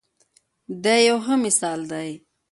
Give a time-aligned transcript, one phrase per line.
[0.83, 2.09] دی یو ښه مثال دی.